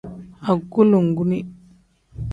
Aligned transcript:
Agulonguni. 0.49 1.39